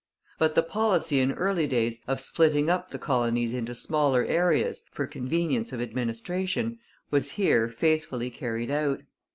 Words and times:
But 0.39 0.55
the 0.55 0.63
policy 0.63 1.19
in 1.19 1.31
early 1.33 1.67
days 1.67 2.01
of 2.07 2.19
splitting 2.19 2.71
up 2.71 2.89
the 2.89 2.97
colonies 2.97 3.53
into 3.53 3.75
smaller 3.75 4.23
areas, 4.25 4.81
for 4.91 5.05
convenience 5.05 5.71
of 5.73 5.79
administration, 5.79 6.79
was 7.11 7.33
here 7.33 7.69
faithfully 7.69 8.31
carried 8.31 8.71
out. 8.71 9.01